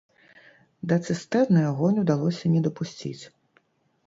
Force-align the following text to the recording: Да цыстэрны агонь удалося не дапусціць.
Да 0.91 0.95
цыстэрны 1.03 1.61
агонь 1.71 2.01
удалося 2.05 2.53
не 2.55 2.61
дапусціць. 2.71 3.19